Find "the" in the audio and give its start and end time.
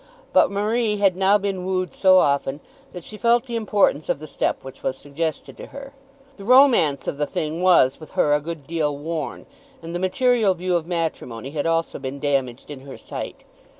3.45-3.55, 4.17-4.25, 6.37-6.43, 7.19-7.27, 9.93-9.99